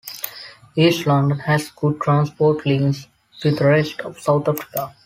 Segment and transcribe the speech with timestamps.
[0.75, 3.05] East London has good transport links
[3.43, 4.95] with the rest of South Africa.